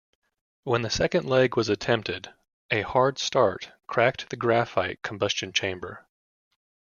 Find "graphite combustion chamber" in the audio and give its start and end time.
4.35-6.07